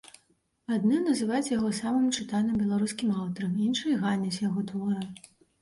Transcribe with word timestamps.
Адны 0.75 1.01
называюць 1.07 1.51
яго 1.57 1.69
самым 1.81 2.09
чытаным 2.21 2.57
беларускім 2.63 3.13
аўтарам, 3.25 3.53
іншыя 3.67 4.03
ганяць 4.07 4.43
яго 4.47 4.69
творы. 4.73 5.01